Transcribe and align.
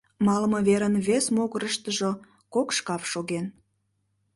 Малыме 0.25 0.59
верын 0.67 0.95
вес 1.07 1.25
могырыштыжо 1.35 2.11
кок 2.53 2.69
шкаф 2.77 3.01
шоген. 3.11 3.45